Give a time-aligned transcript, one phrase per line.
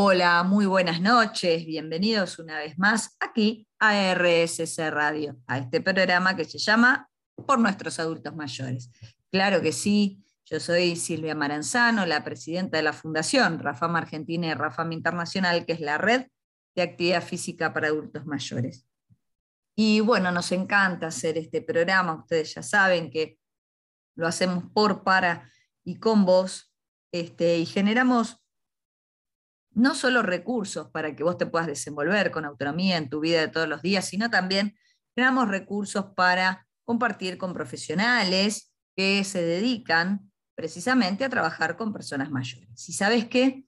[0.00, 6.36] Hola, muy buenas noches, bienvenidos una vez más aquí a RSC Radio, a este programa
[6.36, 8.92] que se llama Por nuestros adultos mayores.
[9.32, 14.54] Claro que sí, yo soy Silvia Maranzano, la presidenta de la Fundación Rafam Argentina y
[14.54, 16.26] Rafam Internacional, que es la red
[16.76, 18.86] de actividad física para adultos mayores.
[19.74, 23.36] Y bueno, nos encanta hacer este programa, ustedes ya saben que
[24.14, 25.50] lo hacemos por, para
[25.82, 26.72] y con vos,
[27.10, 28.40] este, y generamos
[29.78, 33.48] no solo recursos para que vos te puedas desenvolver con autonomía en tu vida de
[33.48, 34.76] todos los días, sino también
[35.14, 42.88] generamos recursos para compartir con profesionales que se dedican precisamente a trabajar con personas mayores.
[42.88, 43.64] Y sabes qué,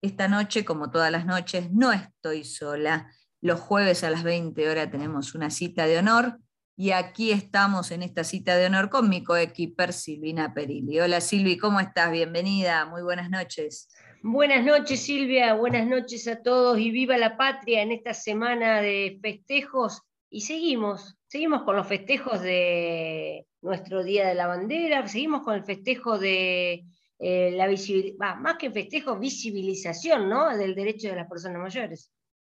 [0.00, 3.12] esta noche, como todas las noches, no estoy sola.
[3.42, 6.38] Los jueves a las 20 horas tenemos una cita de honor
[6.74, 11.00] y aquí estamos en esta cita de honor con mi coequiper Silvina Perilli.
[11.00, 12.10] Hola Silvi, ¿cómo estás?
[12.10, 13.88] Bienvenida, muy buenas noches.
[14.22, 19.18] Buenas noches Silvia, buenas noches a todos y viva la patria en esta semana de
[19.22, 25.54] festejos y seguimos, seguimos con los festejos de nuestro Día de la Bandera, seguimos con
[25.54, 26.84] el festejo de
[27.18, 30.54] eh, la visibilidad, más que festejo, visibilización ¿no?
[30.54, 32.12] del derecho de las personas mayores.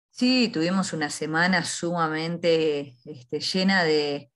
[0.09, 4.31] Sí, tuvimos una semana sumamente este, llena de,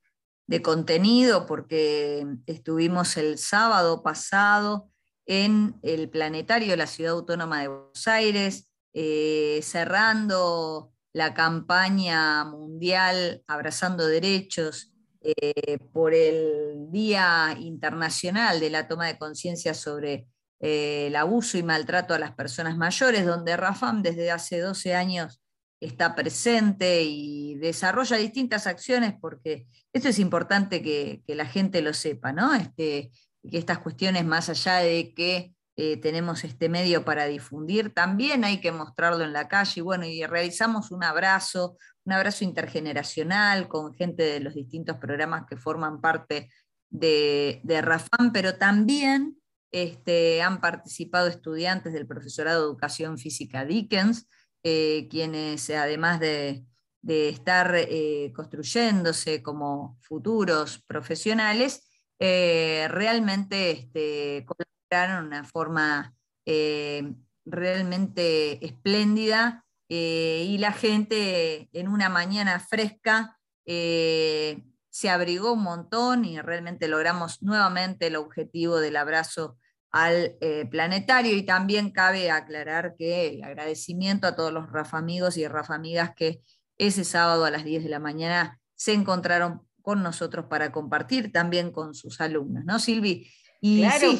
[0.47, 4.91] de contenido porque estuvimos el sábado pasado
[5.27, 13.42] en el planetario de la Ciudad Autónoma de Buenos Aires, eh, cerrando la campaña mundial
[13.47, 20.27] Abrazando Derechos eh, por el Día Internacional de la Toma de Conciencia sobre
[20.61, 25.41] eh, el abuso y maltrato a las personas mayores, donde Rafam desde hace 12 años
[25.80, 31.95] está presente y desarrolla distintas acciones, porque esto es importante que, que la gente lo
[31.95, 32.55] sepa, ¿no?
[32.55, 33.11] Este,
[33.50, 38.61] que estas cuestiones, más allá de que eh, tenemos este medio para difundir, también hay
[38.61, 39.81] que mostrarlo en la calle.
[39.81, 45.45] Y bueno, y realizamos un abrazo, un abrazo intergeneracional con gente de los distintos programas
[45.48, 46.51] que forman parte
[46.91, 49.36] de, de RAFAM, pero también
[49.74, 54.29] este, han participado estudiantes del profesorado de Educación Física Dickens,
[54.63, 56.64] eh, quienes además de,
[57.02, 61.90] estar eh, construyéndose como futuros profesionales,
[62.27, 66.14] eh, realmente este, colaboraron de una forma
[66.46, 67.12] eh,
[67.45, 76.40] realmente espléndida eh, y la gente en una mañana fresca se abrigó un montón y
[76.40, 79.58] realmente logramos nuevamente el objetivo del abrazo
[79.90, 80.36] al
[80.70, 81.34] planetario.
[81.34, 86.13] Y también cabe aclarar que el agradecimiento a todos los Rafa amigos y Rafa amigas
[86.17, 86.40] que
[86.79, 91.70] ese sábado a las 10 de la mañana se encontraron con nosotros para compartir también
[91.70, 93.30] con sus alumnos, ¿no, Silvi?
[93.61, 94.12] Y claro,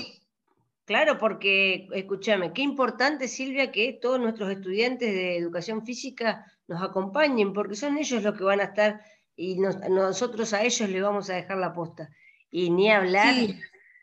[0.85, 7.55] claro, porque, escúchame, qué importante, Silvia, que todos nuestros estudiantes de educación física nos acompañen,
[7.55, 9.01] porque son ellos los que van a estar
[9.37, 12.11] y nosotros a ellos les vamos a dejar la posta.
[12.51, 13.35] Y ni hablar,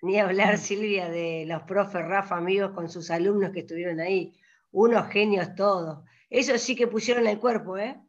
[0.02, 4.34] ni hablar, Silvia, de los profes Rafa, amigos con sus alumnos que estuvieron ahí,
[4.72, 6.04] unos genios todos.
[6.28, 8.02] Eso sí que pusieron el cuerpo, ¿eh?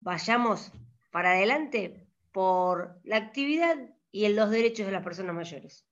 [0.00, 0.72] vayamos
[1.10, 3.76] para adelante por la actividad
[4.12, 5.86] y en los derechos de las personas mayores.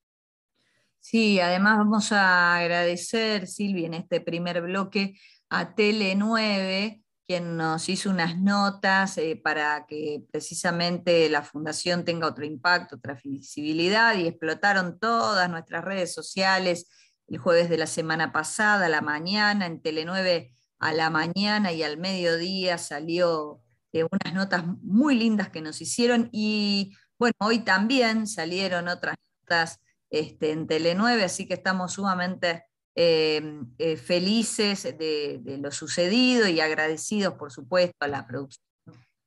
[1.00, 5.18] Sí, además vamos a agradecer, Silvia, en este primer bloque
[5.48, 12.26] a Tele 9, quien nos hizo unas notas eh, para que precisamente la fundación tenga
[12.26, 16.90] otro impacto, otra visibilidad, y explotaron todas nuestras redes sociales
[17.28, 21.82] el jueves de la semana pasada, a la mañana, en Tele9 a la mañana y
[21.82, 23.60] al mediodía salió
[23.92, 29.80] eh, unas notas muy lindas que nos hicieron y bueno, hoy también salieron otras notas
[30.10, 32.64] este, en Tele9, así que estamos sumamente
[32.94, 38.64] eh, eh, felices de, lo sucedido y agradecidos, por supuesto, a la producción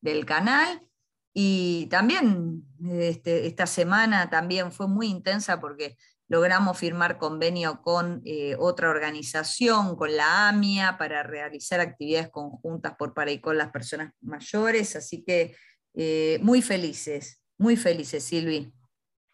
[0.01, 0.81] del canal.
[1.33, 5.97] Y también este, esta semana también fue muy intensa porque
[6.31, 8.23] logramos firmar convenio con
[8.57, 14.13] otra organización, con la AMIA, para realizar actividades conjuntas por para y con las personas
[14.21, 15.55] mayores, así que
[16.41, 18.71] muy felices, muy felices, Silvi.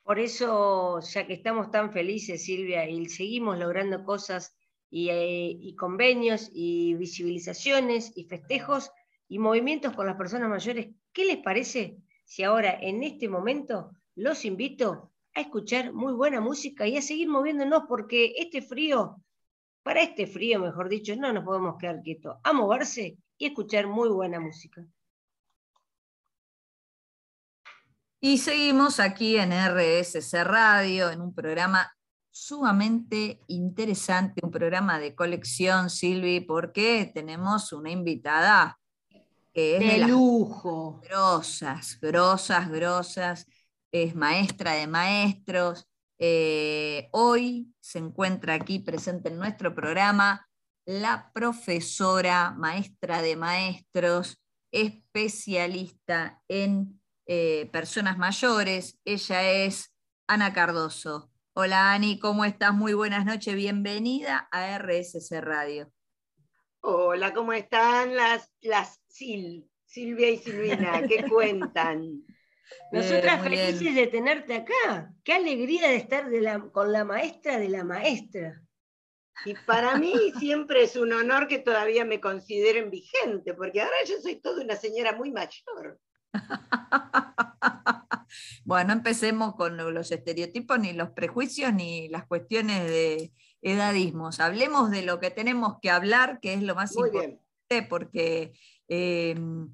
[0.08, 4.58] Por eso, ya que estamos tan felices, Silvia, y seguimos logrando cosas
[4.90, 8.90] eh, y, convenios y visibilizaciones y festejos
[9.28, 14.46] y movimientos con las personas mayores, ¿qué les parece si ahora, en este momento, los
[14.46, 19.22] invito a escuchar muy buena música y a seguir moviéndonos porque este frío,
[19.84, 24.10] para este frío, mejor dicho, no nos podemos quedar quietos, a moverse y escuchar muy
[24.10, 24.84] buena música.
[28.19, 31.95] Y seguimos aquí en RSC Radio, en un programa
[32.31, 38.80] sumamente interesante, un programa de colección, Silvi, porque tenemos una invitada
[39.54, 41.00] que es de, lujo.
[41.07, 43.48] Grosas, grosas, grosas,
[43.92, 45.88] es maestra de maestros.
[46.19, 50.48] Eh, hoy se encuentra aquí presente en nuestro programa
[50.86, 54.42] la profesora, maestra de maestros,
[54.72, 59.00] especialista en eh, personas mayores.
[59.04, 59.94] Ella es
[60.28, 61.30] Ana Cardoso.
[61.54, 62.74] Hola Ani, ¿cómo estás?
[62.74, 65.92] Muy buenas noches, bienvenida a RSC Radio.
[66.81, 71.01] Hola, ¿cómo están las, las Silvia y Silvina?
[71.07, 72.24] ¿Qué cuentan?
[72.92, 75.14] Nosotras felices de tenerte acá.
[75.24, 76.30] Qué alegría de estar
[76.72, 78.62] con la maestra de la maestra.
[79.46, 84.16] Y para mí siempre es un honor que todavía me consideren vigente, porque ahora yo
[84.22, 86.00] soy toda una señora muy mayor.
[88.66, 93.31] bueno, empecemos con los estereotipos, ni los prejuicios, ni las cuestiones de
[93.62, 94.40] edadismos.
[94.40, 97.40] Hablemos de lo que tenemos que hablar, que es lo más importante,
[97.90, 98.54] porque
[98.88, 99.74] em,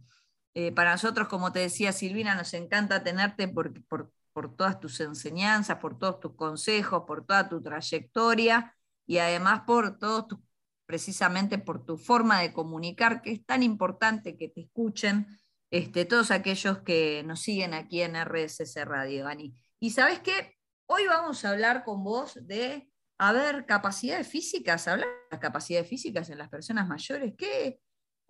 [0.55, 3.73] eh, para nosotros, como te decía Silvina, nos encanta tenerte por,
[4.55, 10.27] todas tus enseñanzas, por todos tus consejos, por toda tu trayectoria y además por todos
[10.27, 10.39] tus
[10.85, 15.27] precisamente por tu forma de comunicar, que es tan importante que te escuchen
[15.71, 19.55] este, todos aquellos que nos siguen aquí en RSS Radio, Ani.
[19.79, 20.55] Y sabes qué,
[20.85, 25.89] hoy vamos a hablar con vos de, a ver, capacidades físicas, hablar de las capacidades
[25.89, 27.79] físicas en las personas mayores, ¿qué,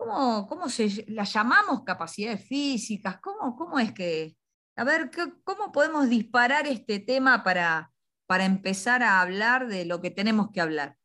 [0.04, 3.18] cómo, cómo se, las llamamos capacidades físicas?
[3.20, 4.36] ¿Cómo, cómo es que,
[4.76, 5.10] a ver,
[5.44, 7.92] cómo podemos disparar este tema para,
[8.26, 10.96] para empezar a hablar de lo que tenemos que hablar?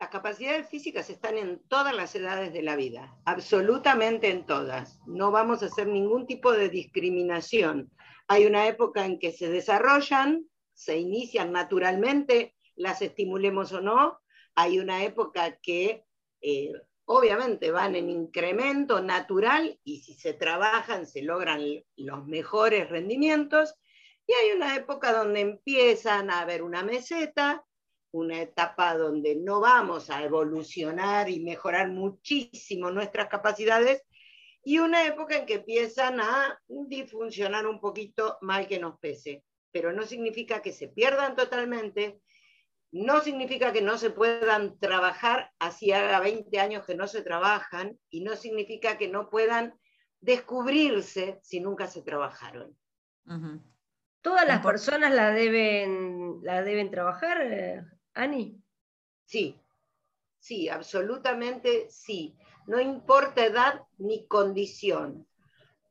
[0.00, 4.98] Las capacidades físicas están en todas las edades de la vida, absolutamente en todas.
[5.06, 7.92] No vamos a hacer ningún tipo de discriminación.
[8.26, 14.18] Hay una época en que se desarrollan, se inician naturalmente, las estimulemos o no.
[14.56, 16.04] Hay una época que
[16.40, 16.72] eh,
[17.04, 21.62] obviamente van en incremento natural y si se trabajan se logran
[21.96, 23.74] los mejores rendimientos.
[24.26, 27.64] Y hay una época donde empiezan a haber una meseta,
[28.12, 34.02] una etapa donde no vamos a evolucionar y mejorar muchísimo nuestras capacidades,
[34.64, 39.42] y una época en que empiezan a disfuncionar un poquito mal que nos pese.
[39.72, 42.20] Pero no significa que se pierdan totalmente,
[42.92, 48.22] no significa que no se puedan trabajar, hacía 20 años que no se trabajan, y
[48.22, 49.74] no significa que no puedan
[50.20, 52.76] descubrirse si nunca se trabajaron.
[54.20, 57.82] ¿Todas las personas la deben, la deben trabajar, eh,
[58.14, 58.62] Ani.
[59.24, 59.58] Sí,
[60.38, 62.36] sí, absolutamente sí.
[62.66, 65.26] No importa edad ni condición,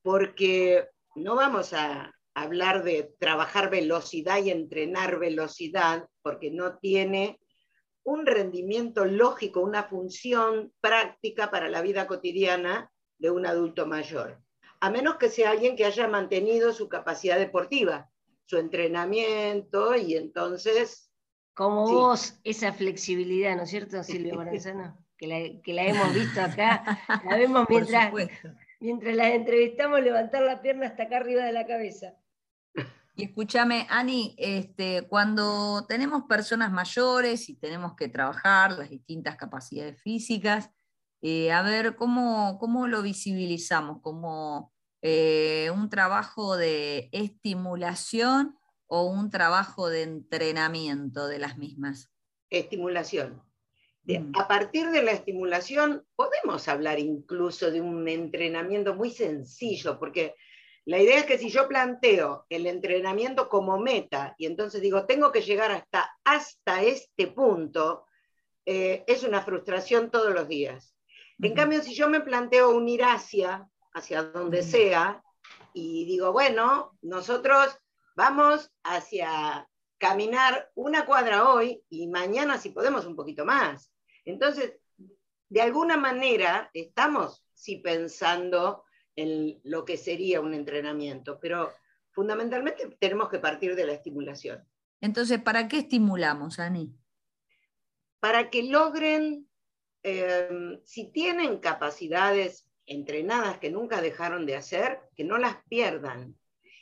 [0.03, 7.39] porque no vamos a hablar de trabajar velocidad y entrenar velocidad, porque no tiene
[8.03, 14.41] un rendimiento lógico, una función práctica para la vida cotidiana de un adulto mayor,
[14.79, 18.09] a menos que sea alguien que haya mantenido su capacidad deportiva,
[18.45, 21.11] su entrenamiento y entonces
[21.53, 24.97] como vos, esa flexibilidad, ¿no es cierto, Silvia Maranzano?
[25.17, 26.83] Que la, que la hemos visto acá,
[27.29, 28.11] la vemos mientras,
[28.79, 32.15] mientras la entrevistamos levantar la pierna hasta acá arriba de la cabeza.
[33.21, 40.71] Escúchame, Ani, este, cuando tenemos personas mayores y tenemos que trabajar las distintas capacidades físicas,
[41.23, 44.73] Eh, a ver cómo, cómo, lo visibilizamos, como
[45.03, 52.09] eh, un trabajo de estimulación o un trabajo de entrenamiento de las mismas.
[52.49, 53.43] Estimulación.
[54.05, 54.31] Mm.
[54.33, 60.33] A partir de la estimulación podemos hablar incluso de un entrenamiento muy sencillo, porque
[60.85, 65.31] la idea es que si yo planteo el entrenamiento como meta y entonces digo, tengo
[65.31, 68.05] que llegar hasta, hasta este punto,
[68.65, 70.95] eh, es una frustración todos los días.
[71.39, 75.23] En cambio, si yo me planteo unir hacia, hacia donde sea,
[75.73, 77.77] y digo, bueno, nosotros
[78.15, 83.91] vamos hacia caminar una cuadra hoy y mañana si podemos un poquito más.
[84.25, 84.73] Entonces,
[85.49, 88.83] de alguna manera estamos sí pensando
[89.63, 91.73] lo que sería un entrenamiento, pero
[92.11, 94.65] fundamentalmente tenemos que partir de la estimulación.
[94.99, 96.93] Entonces, ¿para qué estimulamos, Ani?
[98.19, 99.49] Para que logren,
[100.03, 106.37] em, si tienen capacidades entrenadas que nunca dejaron de hacer, que no las pierdan.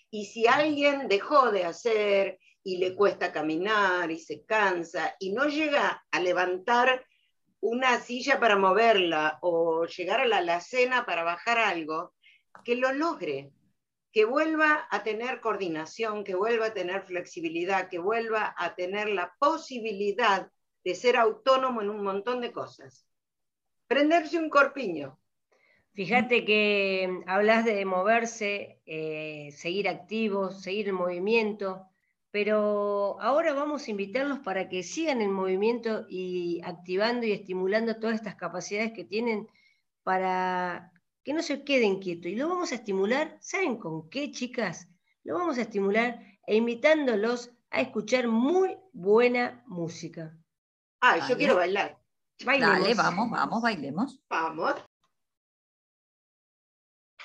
[0.10, 5.46] Y si alguien dejó de hacer y le cuesta caminar y se cansa y no
[5.46, 7.05] llega a levantar
[7.62, 12.13] una silla para moverla o llegar a la alacena para bajar algo,
[12.63, 13.51] que lo logre,
[14.12, 19.34] que vuelva a tener coordinación, que vuelva a tener flexibilidad, que vuelva a tener la
[19.39, 20.51] posibilidad
[20.84, 23.06] de ser autónomo en un montón de cosas.
[23.88, 25.20] Prenderse un corpiño.
[25.94, 31.86] Fíjate que hablas de moverse, eh, seguir activos, seguir en movimiento,
[32.32, 38.15] pero ahora vamos a invitarlos para que sigan en movimiento y activando y estimulando todas
[38.15, 39.48] estas capacidades que tienen
[40.03, 40.91] para
[41.24, 42.32] que no se queden quietos.
[42.32, 44.88] Y lo vamos a estimular, ¿saben con qué, chicas?
[45.24, 50.36] Lo vamos a estimular e invitándolos a escuchar muy buena música.
[51.02, 52.00] Ah, yo quiero bailar.
[52.40, 54.20] Dale, vamos, vamos, bailemos.
[54.30, 54.76] Vamos.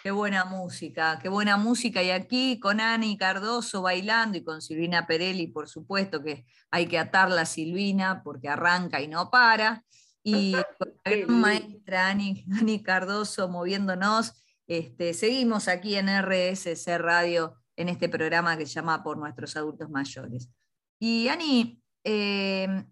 [0.02, 2.02] Qué buena música, qué buena música.
[2.02, 6.98] Y aquí con Ani Cardoso bailando y con Silvina Perelli, por supuesto que hay que
[6.98, 9.82] atarla a Silvina porque arranca y no para.
[10.24, 14.32] Y con la gran maestra Ani, Cardoso moviéndonos.
[14.66, 19.88] Este, seguimos aquí en RSC Radio en este programa que se llama Por nuestros adultos
[19.88, 20.50] mayores.
[20.98, 22.84] Y Ani, eh,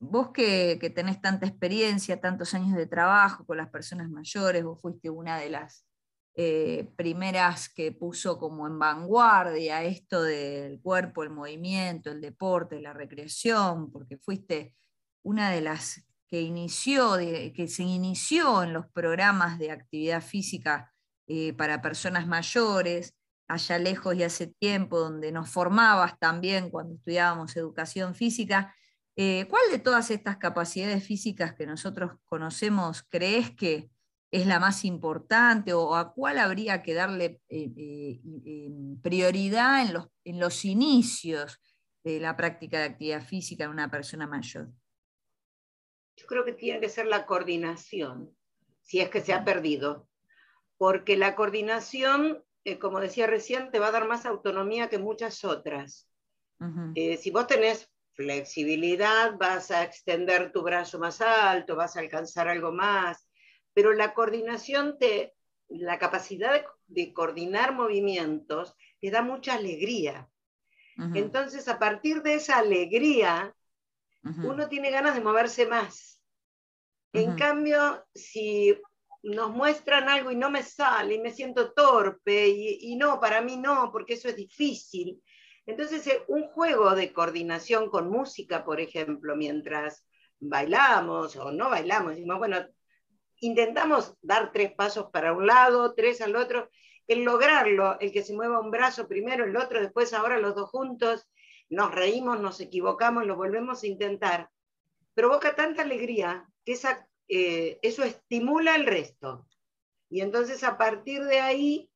[0.00, 4.80] vos que, que tenés tanta experiencia, tantos años de trabajo con las personas mayores, vos
[4.80, 5.84] fuiste una de las
[6.36, 12.92] eh, primeras que puso como en vanguardia esto del cuerpo, el movimiento, el deporte, la
[12.92, 14.74] recreación, porque fuiste
[15.22, 20.92] una de las que inició, que se inició en los programas de actividad física
[21.26, 23.14] eh, para personas mayores,
[23.48, 28.74] allá lejos y hace tiempo, donde nos formabas también cuando estudiábamos educación física.
[29.16, 33.90] Eh, ¿Cuál de todas estas capacidades físicas que nosotros conocemos crees que
[34.30, 40.06] es la más importante o a cuál habría que darle eh, em, prioridad en los,
[40.24, 41.60] en los inicios
[42.04, 44.70] de la práctica de actividad física en una persona mayor?
[46.20, 48.36] Yo creo que tiene que ser la coordinación,
[48.82, 50.06] si es que se ha perdido,
[50.76, 55.44] porque la coordinación, eh, como decía recién, te va a dar más autonomía que muchas
[55.44, 56.08] otras.
[56.94, 62.70] si vos tenés flexibilidad, vas a extender tu brazo más alto, vas a alcanzar algo
[62.70, 63.30] más,
[63.72, 65.32] pero la coordinación, te,
[65.68, 70.28] la capacidad de, coordinar movimientos, te da mucha alegría.
[71.14, 73.56] Entonces, a partir de esa alegría,
[74.22, 76.22] uno tiene ganas de moverse más.
[77.12, 78.78] En cambio, si
[79.22, 83.40] nos muestran algo y no me sale y me siento torpe y, y, no, para
[83.40, 85.22] mí no, porque eso es difícil.
[85.66, 90.06] Entonces, eh, un juego de coordinación con música, por ejemplo, mientras
[90.38, 92.58] bailamos o no bailamos, decimos, bueno,
[93.40, 96.70] intentamos dar tres pasos para un lado, tres al otro,
[97.06, 100.70] el lograrlo, el que se mueva un brazo primero, el otro, después ahora los dos
[100.70, 101.28] juntos,
[101.70, 104.50] nos reímos, nos equivocamos, lo volvemos a intentar,
[105.14, 109.46] provoca tanta alegría que esa, eh, eso estimula el resto.
[110.10, 111.90] Y entonces a partir de ahí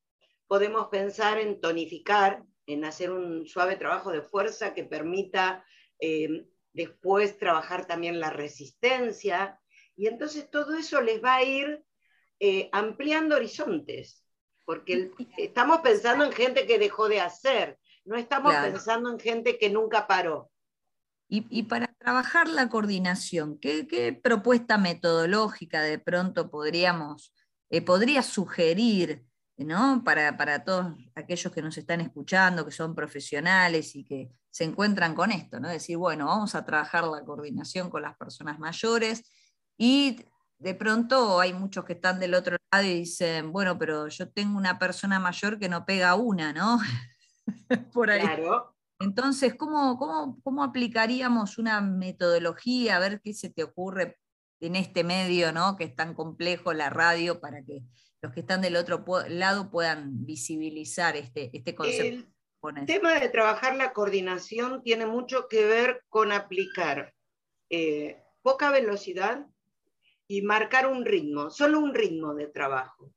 [0.46, 5.64] podemos pensar en tonificar, en hacer un suave trabajo de fuerza que permita
[5.98, 9.60] eh, después trabajar también la resistencia,
[9.96, 11.84] y entonces todo eso les va a ir
[12.40, 14.24] eh, ampliando horizontes,
[14.64, 19.70] porque estamos pensando en gente que dejó de hacer, no estamos pensando en gente que
[19.70, 20.50] nunca paró.
[21.26, 27.34] Y, para trabajar la coordinación, ¿qué, propuesta metodológica de pronto podríamos,
[27.70, 29.24] eh, podría sugerir
[29.56, 30.02] ¿no?
[30.04, 35.14] para, para, todos aquellos que nos están escuchando, que son profesionales y que se encuentran
[35.14, 35.58] con esto?
[35.58, 35.68] ¿no?
[35.68, 39.24] Decir, bueno, vamos a trabajar la coordinación con las personas mayores
[39.76, 40.24] y
[40.58, 44.56] de pronto hay muchos que están del otro lado y dicen, bueno, pero yo tengo
[44.56, 46.78] una persona mayor que no pega una, ¿no?
[47.92, 48.20] Por ahí.
[48.20, 48.74] Claro.
[49.00, 49.98] Entonces, ¿cómo,
[50.42, 52.96] cómo, aplicaríamos una metodología?
[52.96, 54.18] A ver qué se te ocurre
[54.60, 55.76] en este medio, ¿no?
[55.76, 57.82] Que es tan complejo la radio para que
[58.22, 62.26] los que están del otro lado puedan visibilizar este, este concepto.
[62.76, 67.12] El tema de trabajar la coordinación tiene mucho que ver con aplicar
[67.68, 69.46] eh, poca velocidad
[70.26, 73.12] y marcar un ritmo, solo un ritmo de trabajo.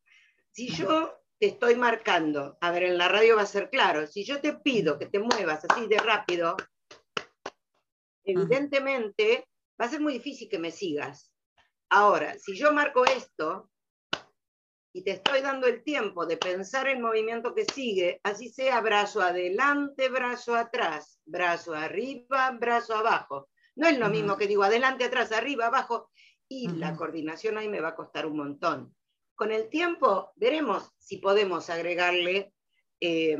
[0.51, 4.23] Si yo te estoy marcando, a ver, en la radio va a ser claro, si
[4.23, 6.57] yo te pido que te muevas así de rápido,
[8.23, 9.47] evidentemente
[9.79, 11.31] va a ser muy difícil que me sigas.
[11.89, 13.69] Ahora, si yo marco esto
[14.93, 19.21] y te estoy dando el tiempo de pensar el movimiento que sigue, así sea brazo
[19.21, 23.49] adelante, brazo atrás, brazo arriba, brazo abajo.
[23.75, 26.09] No es lo mismo que digo adelante, atrás, arriba, abajo,
[26.49, 28.96] y la coordinación ahí me va a costar un montón.
[29.37, 32.55] Con el tiempo veremos si podemos agregarle
[32.99, 33.37] eh,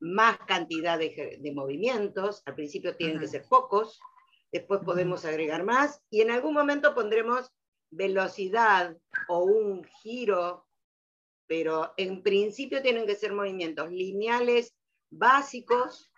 [0.00, 2.42] más cantidad de, movimientos.
[2.46, 4.00] Al principio tienen que ser pocos,
[4.50, 7.52] después podemos agregar más y en algún momento pondremos
[7.90, 8.96] velocidad
[9.28, 10.66] o un giro,
[11.46, 14.74] pero en principio tienen que ser movimientos lineales
[15.10, 16.10] básicos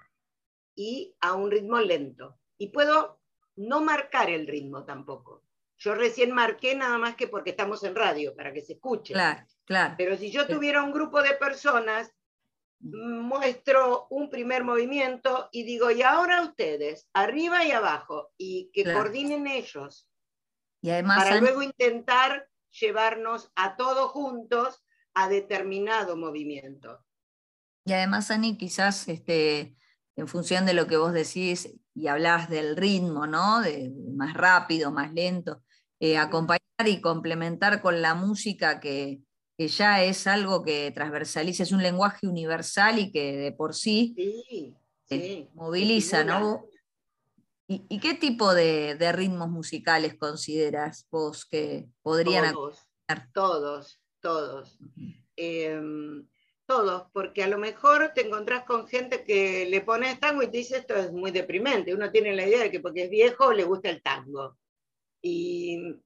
[0.76, 2.38] y a un ritmo lento.
[2.58, 3.18] Y puedo
[3.56, 5.42] no marcar el ritmo tampoco.
[5.78, 9.12] Yo recién marqué nada más que porque estamos en radio, para que se escuche.
[9.12, 9.94] Claro, claro.
[9.98, 12.12] Pero si yo tuviera un grupo de personas,
[12.80, 19.46] muestro un primer movimiento y digo, y ahora ustedes, arriba y abajo, y que coordinen
[19.46, 20.08] ellos.
[20.82, 27.04] Y además, para luego intentar llevarnos a todos juntos a determinado movimiento.
[27.84, 29.76] Y además, Ani, quizás este,
[30.16, 33.60] en función de lo que vos decís y hablás del ritmo, ¿no?
[33.60, 35.62] De más rápido, más lento.
[35.98, 39.20] Eh, acompañar y complementar con la música que,
[39.58, 44.14] ya es algo que transversaliza, es un lenguaje universal y que de por sí,
[45.08, 46.66] eh, moviliza, ¿no?
[47.66, 52.86] ¿Y, qué tipo de, ritmos musicales consideras vos que podrían Todos,
[53.32, 54.78] todos, todos.
[55.36, 56.28] Em,
[56.66, 60.58] todos, porque a lo mejor te encontrás con gente que le pones tango y te
[60.58, 61.94] dice esto es muy deprimente.
[61.94, 64.58] Uno tiene la idea de que porque es viejo le gusta el tango
[65.26, 65.96] y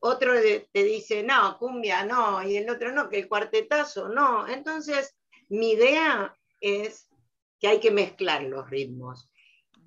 [0.00, 0.32] otro
[0.72, 4.46] te dice, no, cumbia no, y el otro no, que el cuartetazo no.
[4.48, 5.16] Entonces,
[5.48, 7.08] mi idea es
[7.60, 9.30] que hay que mezclar los ritmos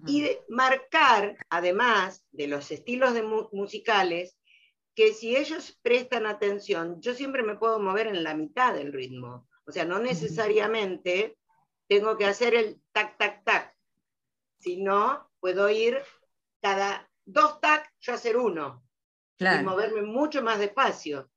[0.08, 4.38] y marcar, además de los estilos de musicales,
[4.96, 9.48] que si ellos prestan atención, yo siempre me puedo mover en la mitad del ritmo.
[9.66, 11.38] O sea, no necesariamente
[11.88, 13.76] tengo que hacer el tac, tac, tac,
[14.60, 15.98] sino puedo ir
[16.62, 18.84] cada dos tac, yo hacer uno.
[19.40, 21.30] Y moverme mucho más despacio.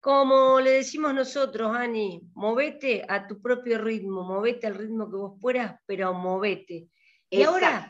[0.00, 5.38] Como le decimos nosotros, Ani, movete a tu propio ritmo, movete al ritmo que vos
[5.40, 6.88] puedas, pero movete.
[7.30, 7.88] Y ahora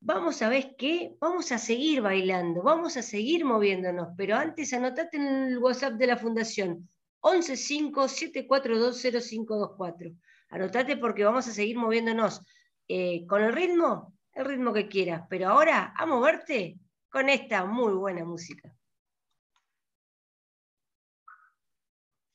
[0.00, 5.18] vamos a ver qué, vamos a seguir bailando, vamos a seguir moviéndonos, pero antes anotate
[5.18, 6.88] en el WhatsApp de la Fundación,
[7.22, 10.16] 115-7420524.
[10.48, 12.40] Anotate porque vamos a seguir moviéndonos
[12.88, 16.78] eh, con el ritmo el ritmo que quieras, pero ahora a moverte
[17.10, 18.74] con esta muy buena música.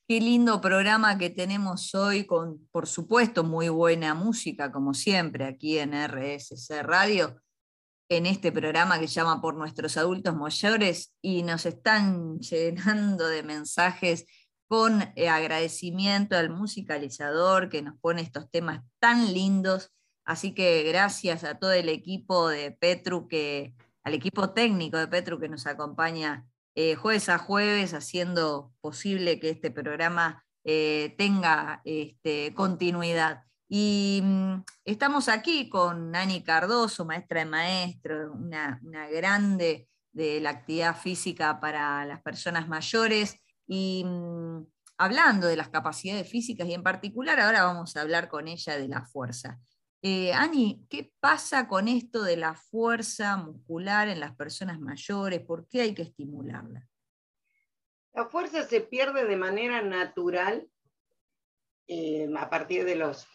[0.07, 5.79] Qué lindo programa que tenemos hoy con, por supuesto, muy buena música, como siempre, aquí
[5.79, 7.41] en RSC Radio,
[8.07, 14.25] en este programa que llama Por nuestros adultos mayores, y nos están llenando de mensajes
[14.69, 19.91] con agradecimiento al musicalizador que nos pone estos temas tan lindos
[20.27, 25.39] Así que gracias a todo el equipo de Petru, que, al equipo técnico de Petru
[25.39, 32.53] que nos acompaña eh, jueves a jueves, haciendo posible que este programa eh, tenga este,
[32.53, 33.45] continuidad.
[33.69, 40.99] Y mm, estamos aquí con Nani Cardoso, maestra de maestro, una, grande de la actividad
[40.99, 43.39] física para las personas mayores.
[43.65, 44.65] Y mm,
[44.97, 48.89] hablando de las capacidades físicas y en particular, ahora vamos a hablar con ella de
[48.89, 49.57] la fuerza.
[50.01, 55.41] Eh, Ani, ¿qué pasa con esto de la fuerza muscular en las personas mayores?
[55.41, 56.87] ¿Por qué hay que estimularla?
[58.13, 60.67] La fuerza se pierde de manera natural
[61.87, 63.27] eh, a partir de los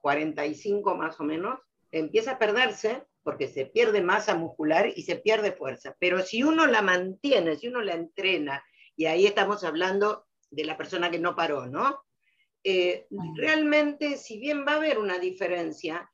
[0.00, 1.60] 45 más o menos.
[1.90, 5.96] Empieza a perderse porque se pierde masa muscular y se pierde fuerza.
[5.98, 8.64] Pero si uno la mantiene, si uno la entrena,
[8.96, 12.00] y ahí estamos hablando de la persona que no paró, ¿no?
[12.70, 16.12] Eh, realmente, si bien va a haber una diferencia,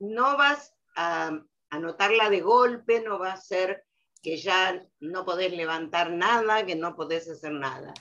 [0.00, 1.40] no vas a,
[1.80, 3.86] notarla de golpe, no va a ser
[4.22, 7.94] que ya no podés levantar nada, que no podés hacer nada.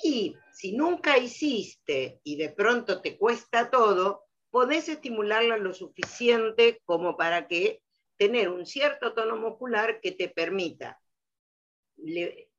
[0.00, 7.16] Y si nunca hiciste y de pronto te cuesta todo, podés estimularla lo suficiente como
[7.16, 7.82] para que
[8.16, 11.02] tener un cierto tono muscular que te permita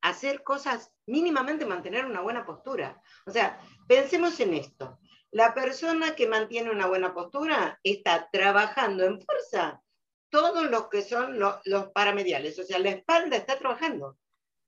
[0.02, 3.02] hacer cosas, mínimamente mantener una buena postura.
[3.26, 5.00] O sea, pensemos en esto.
[5.32, 9.82] La persona que mantiene una buena postura está trabajando en fuerza
[10.34, 11.62] todos los que son los,
[11.94, 14.18] paramediales, o sea, la espalda está trabajando,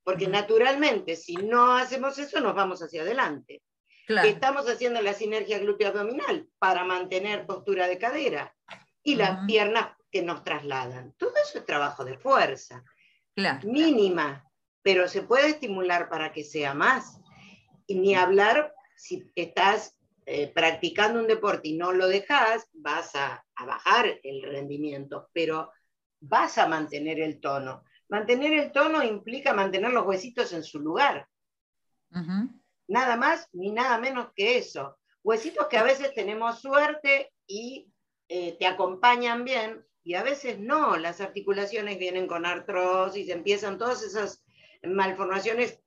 [0.04, 3.64] porque naturalmente si no hacemos eso nos vamos hacia adelante.
[4.08, 8.56] Estamos haciendo la sinergia glúteo-abdominal para mantener postura de cadera
[9.02, 11.16] y las piernas que nos trasladan.
[11.18, 12.84] Todo eso es trabajo de fuerza,
[13.64, 14.48] mínima,
[14.84, 17.20] pero se puede estimular para que sea más.
[17.88, 23.46] Y ni hablar si estás eh, practicando un deporte y no lo dejas, vas a,
[23.66, 25.72] bajar el rendimiento, pero
[26.20, 27.84] vas a mantener el tono.
[28.10, 31.28] Mantener el tono implica mantener los huesitos en su lugar.
[32.88, 34.98] Nada más ni nada menos que eso.
[35.24, 37.92] Huesitos que a veces tenemos suerte y
[38.28, 44.04] eh, te acompañan bien, y a veces no, las articulaciones vienen con artrosis, empiezan todas
[44.04, 44.44] esas
[44.84, 45.80] malformaciones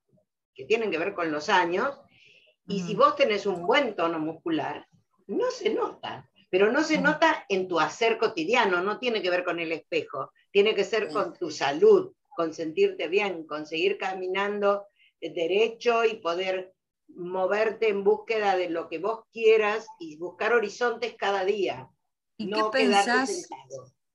[0.55, 2.01] que tienen que ver con los años,
[2.69, 4.87] y si vos tenés un buen tono muscular,
[5.27, 9.45] no se nota, pero no se nota en tu hacer cotidiano, no tiene que ver
[9.45, 14.87] con el espejo, tiene que ser con tu salud, con sentirte bien, con seguir caminando
[15.21, 16.75] derecho y poder
[17.09, 21.89] moverte en búsqueda de lo que vos quieras y buscar horizontes cada día.
[22.37, 23.49] ¿Y qué pensás,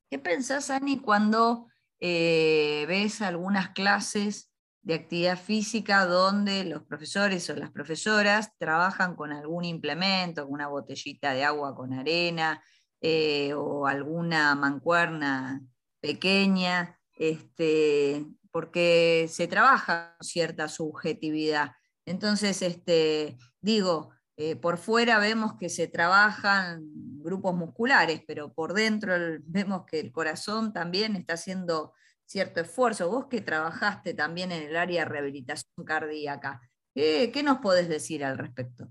[0.09, 1.67] ¿Qué pensás, Ani, cuando
[1.99, 4.52] eh, ves algunas clases
[4.83, 11.33] de actividad física donde los profesores o las profesoras trabajan con algún implemento, una botellita
[11.33, 12.61] de agua con arena
[13.01, 15.61] eh, o alguna mancuerna
[16.01, 21.71] pequeña, este, porque se trabaja con cierta subjetividad.
[22.05, 26.81] Entonces, este, digo, eh, por fuera vemos que se trabajan
[27.23, 29.13] grupos musculares, pero por dentro
[29.45, 31.93] vemos que el corazón también está haciendo
[32.33, 33.09] cierto esfuerzo.
[33.09, 36.59] Vos que trabajaste también en el área de rehabilitación cardíaca,
[36.95, 38.87] ¿qué, nos podés decir al respecto?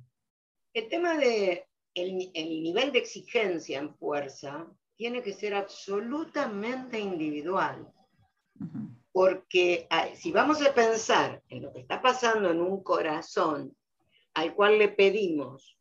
[0.73, 2.15] El tema de el,
[2.63, 7.93] nivel de exigencia en fuerza tiene que ser absolutamente individual.
[9.11, 13.77] Porque si vamos a pensar en lo que está pasando en un corazón
[14.35, 15.77] al cual le pedimos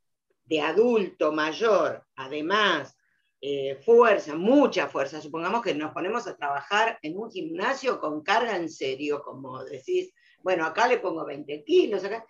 [0.46, 2.98] de adulto mayor, además
[3.42, 5.20] eh, fuerza, mucha fuerza.
[5.20, 10.14] Supongamos que nos ponemos a trabajar en un gimnasio con carga en serio, como decís,
[10.44, 12.24] bueno, acá le pongo 20 kilos, acá.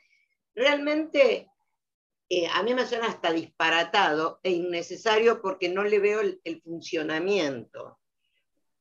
[0.56, 1.50] Realmente
[2.30, 8.00] eh, a mí me suena hasta disparatado e innecesario porque no le veo el, funcionamiento.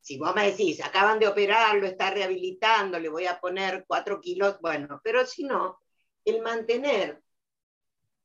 [0.00, 4.60] Si vos me decís, acaban de operarlo, está rehabilitando, le voy a poner 4 kilos,
[4.60, 5.80] bueno, pero si no,
[6.24, 7.20] el mantener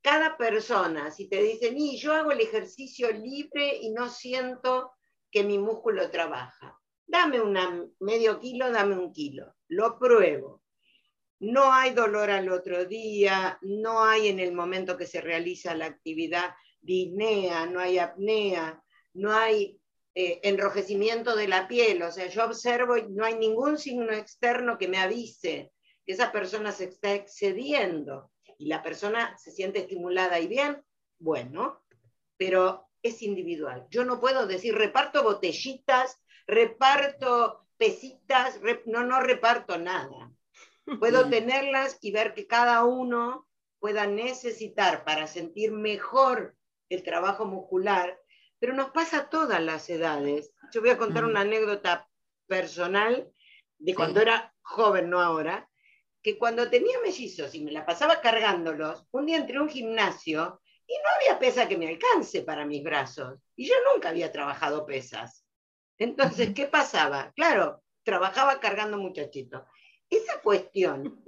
[0.06, 4.92] cada persona, si te dicen, y yo hago el ejercicio libre y no siento
[5.32, 10.62] que mi músculo trabaja, dame una medio kilo, dame un kilo, lo pruebo.
[11.40, 15.88] No hay dolor al otro día, no hay en el momento que se realiza la
[15.88, 18.80] actividad disnea, no hay apnea,
[19.14, 19.82] no hay
[20.14, 24.78] eh, enrojecimiento de la piel, o sea, yo observo y no hay ningún signo externo
[24.78, 25.72] que me avise
[26.06, 30.84] que esa persona se está excediendo y la persona se siente estimulada y bien,
[31.20, 31.84] bueno,
[32.38, 33.88] pero es individual.
[33.90, 40.32] Yo no puedo decir reparto botellitas, reparto pesitas, no, no reparto nada.
[41.00, 43.48] Puedo tenerlas y ver que cada uno
[43.80, 46.56] pueda necesitar para sentir mejor
[46.90, 48.20] el trabajo muscular,
[48.60, 50.54] pero nos pasa a todas las edades.
[50.72, 52.10] Yo voy a contar una anécdota
[52.48, 53.32] personal
[53.78, 55.70] de cuando era joven, no ahora,
[56.26, 60.60] que cuando tenía mellizos y me la pasaba cargándolos, un día entré a un gimnasio
[60.88, 63.38] y no había pesa que me alcance para mis brazos.
[63.56, 65.46] Y yo nunca había trabajado pesas.
[66.00, 67.32] Entonces, ¿qué pasaba?
[67.36, 69.66] Claro, trabajaba cargando muchachitos.
[70.10, 71.24] Esa cuestión,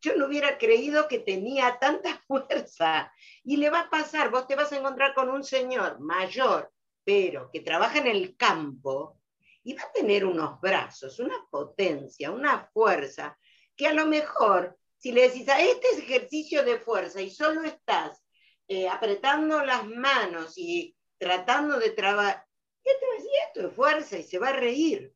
[0.00, 3.12] yo no hubiera creído que tenía tanta fuerza.
[3.42, 6.70] Y le va a pasar, vos te vas a encontrar con un señor mayor,
[7.02, 9.18] pero que trabaja en el campo
[9.64, 13.36] y va a tener unos brazos, una potencia, una fuerza
[13.76, 18.22] que a lo mejor, si le decís a este ejercicio de fuerza y solo estás
[18.68, 22.44] eh, apretando las manos y tratando de trabajar,
[22.82, 24.18] ¿qué te va a decir esto de fuerza?
[24.18, 25.12] Y se va a reír.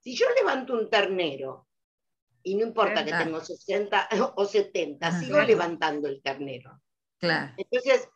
[0.00, 1.66] Si yo levanto un ternero,
[2.42, 6.80] y no importa que tengo 60 o 70, sigo levantando el ternero.
[7.18, 7.52] Claro.
[7.56, 8.08] Entonces,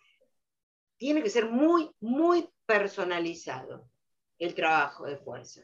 [0.97, 3.91] tiene que ser muy, muy personalizado
[4.39, 5.63] el trabajo de fuerza.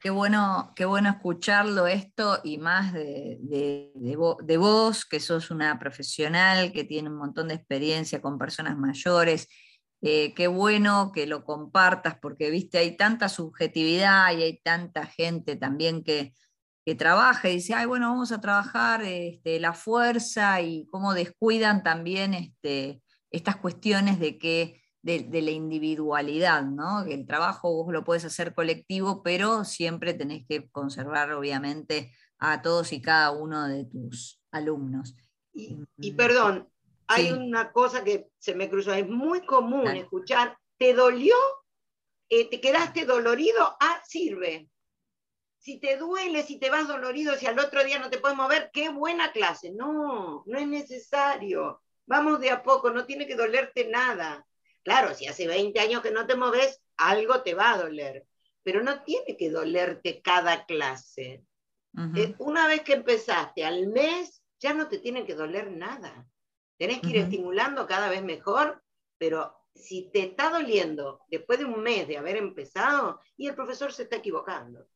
[0.00, 6.72] Qué bueno, qué bueno escucharlo esto y más de, de, vos, que sos una profesional
[6.72, 9.48] que tiene un montón de experiencia con personas mayores.
[10.00, 15.56] Eh, qué bueno que lo compartas porque, viste, hay tanta subjetividad y hay tanta gente
[15.56, 16.32] también que,
[16.86, 21.82] que trabaja y dice, ay, bueno, vamos a trabajar este, la fuerza y cómo descuidan
[21.82, 24.80] también este, estas cuestiones de que
[25.16, 27.02] de, la individualidad, ¿no?
[27.02, 32.92] El trabajo vos lo puedes hacer colectivo, pero siempre tenés que conservar, obviamente, a todos
[32.92, 35.16] y cada uno de tus alumnos.
[35.54, 36.16] Y, mm.
[36.16, 36.68] perdón,
[37.06, 41.34] hay una cosa que se me cruzó, es muy común escuchar, ¿te dolió?
[42.28, 43.76] Eh, ¿Te quedaste dolorido?
[43.80, 44.68] Ah, sirve.
[45.58, 48.70] Si te duele, si te vas dolorido, si al otro día no te puedes mover,
[48.72, 49.72] qué buena clase.
[49.72, 51.80] No, no es necesario.
[52.06, 54.46] Vamos de a poco, no tiene que dolerte nada.
[54.82, 58.26] Claro, si hace 20 años que no te moves, algo te va a doler,
[58.62, 61.44] pero no tiene que dolerte cada clase.
[62.14, 66.28] Eh, una vez que empezaste al mes, ya no te tiene que doler nada.
[66.76, 68.82] Tenés que ir estimulando cada vez mejor,
[69.18, 73.92] pero si te está doliendo después de un mes de haber empezado, y el profesor
[73.92, 74.86] se está equivocando.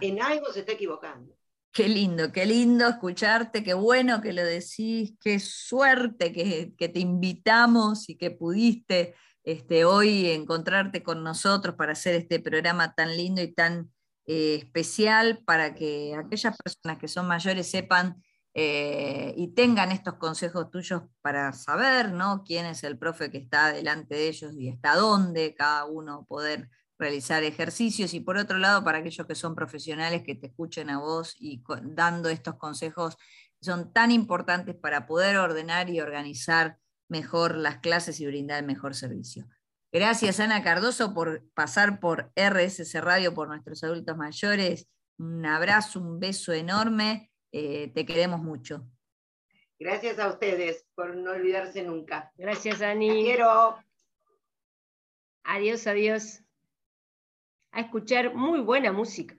[0.00, 1.36] En algo se está equivocando.
[1.72, 8.08] Qué lindo, qué lindo escucharte, qué bueno que lo decís, qué suerte que, te invitamos
[8.08, 13.54] y que pudiste este, hoy encontrarte con nosotros para hacer este programa tan lindo y
[13.54, 13.92] tan
[14.26, 18.20] eh, especial para que aquellas personas que son mayores sepan
[18.52, 22.42] eh, y tengan estos consejos tuyos para saber ¿no?
[22.44, 26.68] quién es el profe que está delante de ellos y hasta dónde cada uno poder
[27.00, 30.98] realizar ejercicios y por otro lado para aquellos que son profesionales que te escuchen a
[30.98, 33.16] vos y dando estos consejos
[33.62, 38.94] son tan importantes para poder ordenar y organizar mejor las clases y brindar el mejor
[38.94, 39.46] servicio.
[39.90, 44.86] Gracias Ana Cardoso por pasar por RSC Radio por nuestros adultos mayores.
[45.18, 47.30] Un abrazo, un beso enorme.
[47.50, 48.86] Eh, te queremos mucho.
[49.78, 52.30] Gracias a ustedes por no olvidarse nunca.
[52.36, 53.24] Gracias, Ani.
[53.24, 53.76] Quiero.
[55.42, 56.44] Adiós, adiós
[57.72, 59.36] a escuchar muy buena música.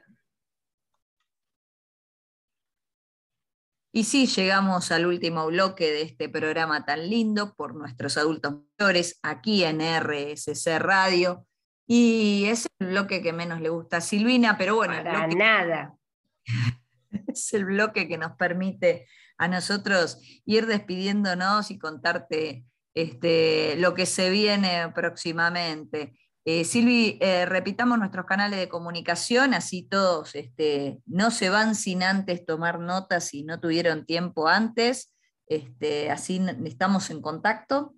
[3.93, 9.19] Y sí, llegamos al último bloque de este programa tan lindo por nuestros adultos mayores
[9.21, 11.45] aquí en RSC Radio.
[11.85, 14.93] Y es el bloque que menos le gusta a Silvina, pero bueno.
[14.93, 15.95] Para nada.
[17.27, 19.05] Es el bloque que nos permite
[19.37, 22.63] a nosotros ir despidiéndonos y contarte
[22.93, 26.17] este, lo que se viene próximamente.
[26.43, 32.01] Eh, Silvi, eh, repitamos nuestros canales de comunicación, así todos este, no se van sin
[32.01, 35.13] antes tomar notas si no tuvieron tiempo antes,
[35.45, 37.93] este, así estamos en contacto.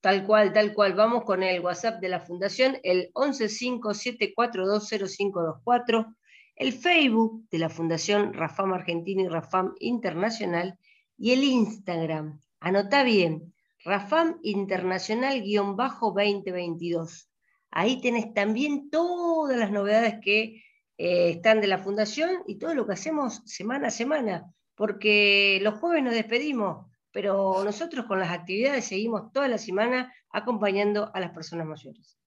[0.00, 0.94] Tal cual, tal cual.
[0.94, 6.14] Vamos con el WhatsApp de la Fundación, el 1157420524,
[6.56, 10.78] el Facebook de la Fundación Rafam Argentina y Rafam Internacional
[11.18, 12.38] y el Instagram.
[12.60, 13.52] Anota bien,
[13.84, 17.26] Rafam Internacional-2022
[17.72, 20.62] Ahí tenés también todas las novedades que
[20.98, 25.74] eh, están de la fundación y todo lo que hacemos semana a semana, porque los
[25.80, 31.30] jueves nos despedimos, pero nosotros con las actividades seguimos toda la semana acompañando a las
[31.30, 32.18] personas mayores.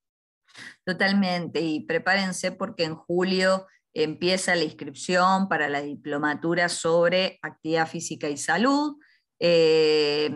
[0.84, 8.29] Totalmente, y prepárense porque en julio empieza la inscripción para la diplomatura sobre actividad física
[8.29, 8.97] y salud.
[9.39, 10.29] Eh,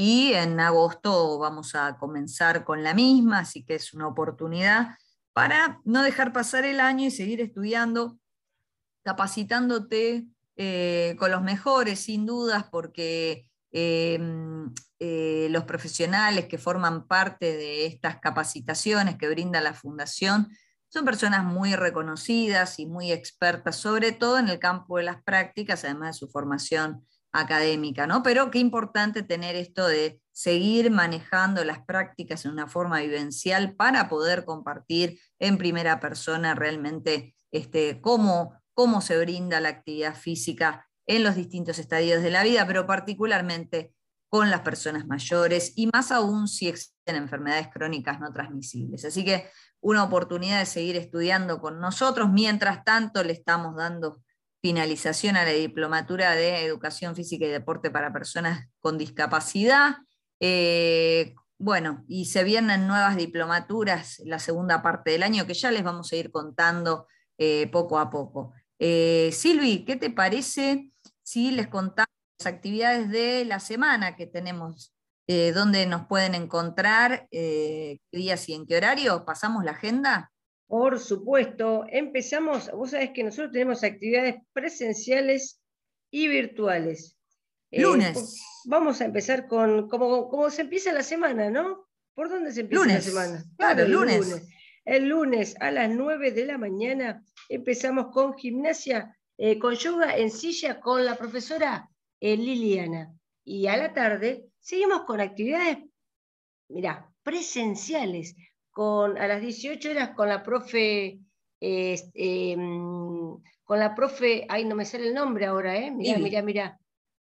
[0.00, 4.96] y en agosto vamos a comenzar con la misma, así que es una oportunidad
[5.34, 8.18] para no dejar pasar el año y seguir estudiando,
[9.04, 10.24] capacitándote
[10.56, 17.84] eh, con los mejores, sin dudas, porque em, eh, los profesionales que forman parte de
[17.84, 20.48] estas capacitaciones que brinda la Fundación
[20.88, 25.84] son personas muy reconocidas y muy expertas, sobre todo en el campo de las prácticas,
[25.84, 28.22] además de su formación académica, ¿no?
[28.22, 34.08] Pero qué importante tener esto de seguir manejando las prácticas en una forma vivencial para
[34.08, 41.24] poder compartir en primera persona realmente este, cómo, cómo se brinda la actividad física en
[41.24, 43.92] los distintos estadios de la vida, pero particularmente
[44.28, 49.04] con las personas mayores y más aún si existen enfermedades crónicas no transmisibles.
[49.04, 54.22] Así que una oportunidad de seguir estudiando con nosotros, mientras tanto le estamos dando
[54.62, 59.96] finalización a la diplomatura de Educación Física y Deporte para Personas con Discapacidad.
[60.40, 65.82] Eh, bueno, y se vienen nuevas diplomaturas la segunda parte del año que ya les
[65.82, 67.06] vamos a ir contando
[67.38, 68.52] eh, poco a poco.
[68.78, 70.90] Eh, Silvi, ¿qué te parece
[71.22, 74.94] si les contamos las actividades de la semana que tenemos?
[75.54, 77.28] ¿Dónde nos pueden encontrar?
[77.30, 79.24] ¿Qué días y en qué horario?
[79.24, 80.29] ¿Pasamos la agenda?
[80.70, 85.60] Por supuesto, empezamos, vos sabés que nosotros tenemos actividades presenciales
[86.12, 87.18] y virtuales.
[87.72, 88.40] Eh, lunes.
[88.66, 91.88] vamos a empezar con, como, se empieza la semana, ¿no?
[92.14, 93.44] ¿Por dónde se empieza la semana?
[93.58, 94.46] Claro, el lunes.
[94.84, 100.30] El lunes a las 9 de la mañana empezamos con gimnasia, eh, con yoga en
[100.30, 103.12] silla con la profesora eh, Liliana.
[103.44, 105.78] Y a la tarde seguimos con actividades,
[106.68, 108.36] mirá, presenciales,
[108.70, 111.20] con, a las 18 horas con la profe,
[111.60, 115.90] em, con la profe, ay, no me sale el nombre ahora, ¿eh?
[115.90, 116.80] Mirá, mirá, mirá.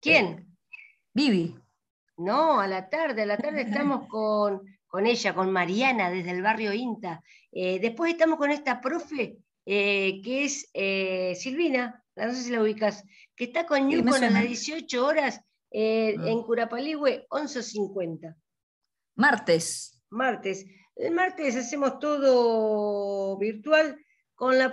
[0.00, 0.56] ¿Quién?
[1.14, 1.56] Vivi.
[2.18, 6.42] No, a la tarde, a la tarde estamos con, con ella, con Mariana, desde el
[6.42, 7.22] barrio INTA.
[7.52, 12.62] Eh, después estamos con esta profe, eh, que es eh, Silvina, no sé si la
[12.62, 15.44] ubicas, que está con Newcon a las 18 horas ah.
[15.72, 18.34] en Curapaligüe, 11.50.
[19.16, 20.02] Martes.
[20.10, 20.66] Martes.
[20.96, 23.98] El martes hacemos todo virtual
[24.34, 24.70] con la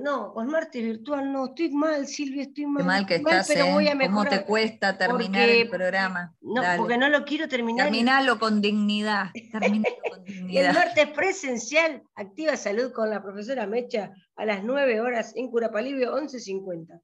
[0.00, 2.82] no, con martes virtual no, estoy mal, Silvia, estoy mal.
[2.82, 4.28] Qué mal que estás, pero voy a mejorar.
[4.28, 6.34] ¿Cómo te cuesta terminar el programa?
[6.40, 7.86] No, porque no lo quiero terminar.
[7.86, 9.30] Terminalo con dignidad.
[9.52, 9.60] con
[10.24, 10.70] dignidad.
[10.70, 16.16] el martes presencial, Activa Salud con la profesora Mecha a las 9 horas en Curapalivio
[16.16, 17.02] 11.50.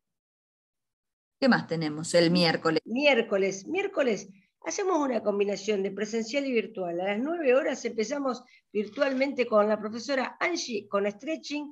[1.39, 2.81] ¿Qué más tenemos el miércoles?
[2.87, 4.29] Miércoles, miércoles
[4.67, 7.01] hacemos una combinación de presencial y virtual.
[7.01, 11.71] A las 9 horas empezamos virtualmente con la profesora Angie con stretching,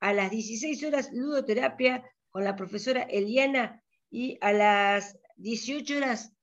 [0.00, 6.34] a las 16 horas ludoterapia con la profesora Eliana y a las 18 horas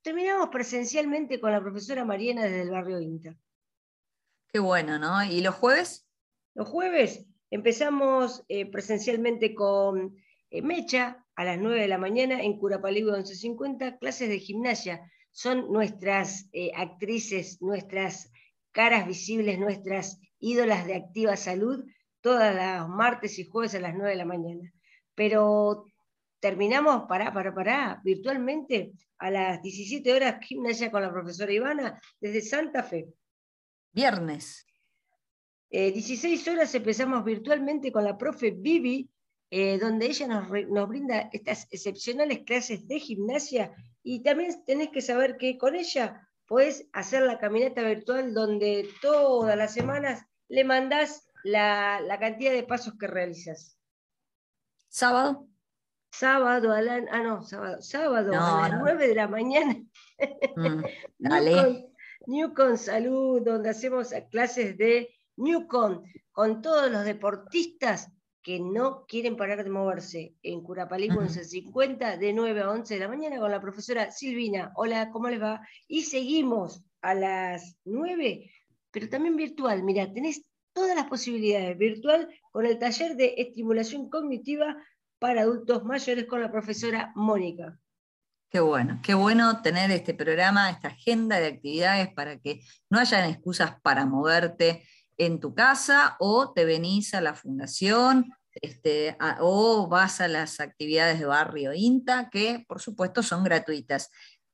[0.00, 3.36] terminamos presencialmente con la profesora Mariana desde el barrio Inter.
[4.50, 5.22] Qué bueno, ¿no?
[5.24, 6.08] ¿Y los jueves?
[6.54, 10.16] Los jueves empezamos eh, presencialmente con
[10.48, 15.72] eh, Mecha a las 9 de la mañana en Curapaligo 1150, clases de gimnasia son
[15.72, 18.30] nuestras eh, actrices, nuestras
[18.72, 21.84] caras visibles, nuestras ídolas de activa salud,
[22.20, 24.72] todas las martes y jueves a las 9 de la mañana.
[25.14, 25.84] Pero
[26.40, 32.40] terminamos, para para para virtualmente a las 17 horas gimnasia con la profesora Ivana desde
[32.42, 33.08] Santa Fe.
[33.92, 34.66] Viernes.
[35.70, 39.08] 16 eh, horas empezamos virtualmente con la profe Vivi,
[39.50, 45.00] eh, donde ella nos, nos, brinda estas excepcionales clases de gimnasia y también tenés que
[45.00, 51.28] saber que con ella puedes hacer la caminata virtual donde todas las semanas le mandás
[51.44, 53.78] la, cantidad de pasos que realizas.
[54.88, 55.46] ¿Sábado?
[56.10, 59.76] Sábado a la, ah, no, sábado, sábado a las 9 de la mañana.
[60.56, 60.82] Mm,
[61.18, 61.86] dale.
[62.26, 68.10] Newcon, Salud, donde hacemos clases de Newcon con todos los deportistas
[68.42, 73.08] que no quieren parar de moverse en Curapalí, 50 de 9 a 11 de la
[73.08, 74.72] mañana con la profesora Silvina.
[74.76, 75.60] Hola, ¿cómo les va?
[75.86, 78.50] Y seguimos a las 9,
[78.90, 79.82] pero también virtual.
[79.82, 84.76] Mira, tenés todas las posibilidades virtual con el taller de estimulación cognitiva
[85.18, 87.78] para adultos mayores con la profesora Mónica.
[88.50, 93.30] Qué bueno, qué bueno tener este programa, esta agenda de actividades para que no hayan
[93.30, 94.82] excusas para moverte
[95.20, 101.18] en tu casa o te venís a la fundación este, o vas a las actividades
[101.18, 104.10] de barrio INTA, que por supuesto son gratuitas.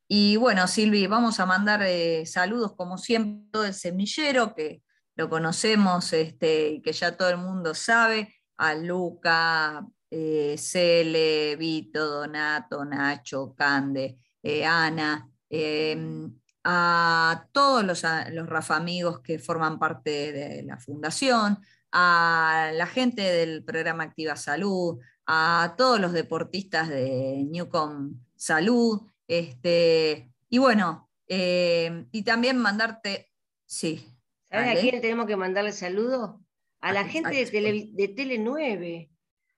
[0.09, 4.83] Y bueno, Silvi, vamos a mandar eh, saludos como siempre todo el semillero, que
[5.15, 12.07] lo conocemos este, y que ya todo el mundo sabe, a Luca, eh, Cele, Vito,
[12.07, 16.33] Donato, Nacho, Cande, eh, Ana, em,
[16.69, 18.03] a todos los,
[18.33, 21.61] los Rafa amigos que forman parte de la fundación,
[21.93, 30.33] a la gente del programa Activa Salud, a todos los deportistas de Newcom Salud, este,
[30.49, 33.31] y bueno, eh, y también mandarte,
[33.65, 34.13] sí.
[34.51, 36.45] ¿Sabes a quién tenemos que mandarle saludo?
[36.81, 39.09] A la gente de, Tele, de Tele 9.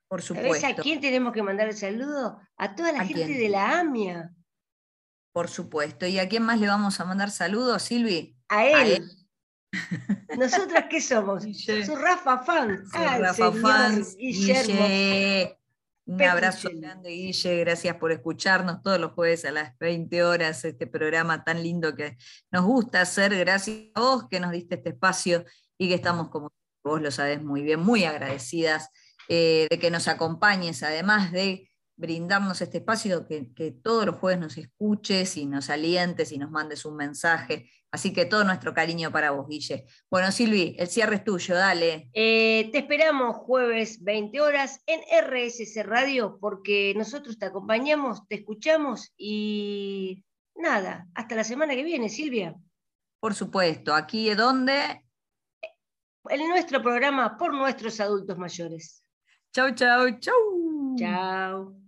[0.08, 0.60] Por supuesto.
[0.60, 2.38] ¿Sabes a quién tenemos que mandarle saludo?
[2.58, 4.34] A toda la gente de la AMIA.
[5.38, 6.04] Por supuesto.
[6.04, 8.36] ¿Y a quién más le vamos a mandar saludos, Silvi?
[8.48, 9.08] A él.
[10.36, 11.44] ¿Nosotras qué somos?
[11.86, 12.90] Su Rafa fans.
[12.92, 14.16] Rafa fans.
[14.16, 14.84] Guillermo.
[16.06, 17.60] Un abrazo grande, Guille.
[17.60, 22.18] Gracias por escucharnos todos los jueves a las 20 horas, este programa tan lindo que
[22.50, 23.32] nos gusta hacer.
[23.38, 25.44] Gracias a vos que nos diste este espacio
[25.78, 26.52] y que estamos, como
[26.82, 28.90] vos lo sabés muy bien, muy agradecidas
[29.28, 31.67] eh, de que nos acompañes, además de
[31.98, 36.84] brindarnos este espacio, que, todos los jueves nos escuches y nos alientes y nos mandes
[36.84, 37.70] un mensaje.
[37.90, 39.84] Así que todo nuestro cariño para vos, Guille.
[40.10, 42.08] Bueno, Silvi, el cierre es tuyo, dale.
[42.12, 49.12] Eh, te esperamos jueves 20 horas en RSC Radio, porque nosotros te acompañamos, te escuchamos
[49.16, 50.24] y
[50.54, 52.54] nada, hasta la semana que viene, Silvia.
[53.20, 55.02] Por supuesto, aquí es donde
[56.30, 59.02] en nuestro programa por nuestros adultos mayores.
[59.52, 60.96] Chau, chau, chau.
[60.96, 61.87] Chao.